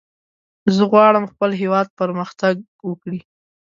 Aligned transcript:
زه 0.75 0.81
غواړم 0.91 1.23
خپل 1.31 1.51
هېواد 1.61 1.87
پرمختګ 1.99 2.55
وکړي. 2.89 3.19